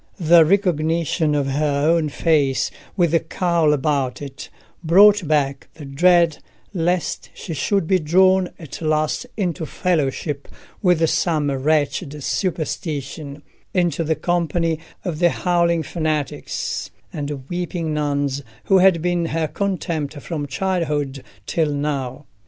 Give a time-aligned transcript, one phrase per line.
[0.19, 4.49] The recognition of her own face, with the cowl about it,
[4.83, 6.39] brought back the dread
[6.73, 10.47] lest she should be drawn at last into fellowship
[10.81, 19.03] with some wretched superstition—into the company of the howling fanatics and weeping nuns who had
[19.03, 22.25] been her contempt from childhood till now.